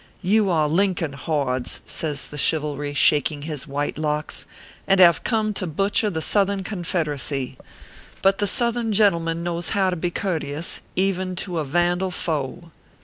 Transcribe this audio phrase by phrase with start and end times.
[0.23, 4.47] You are Lincoln hordes," says the Chiv alry, shaking his white locks,"
[4.87, 7.55] and have come to butcher the Southern Confederacy;
[8.23, 12.71] but the Southern gentleman knows how to be courteous, even to a van dal foe."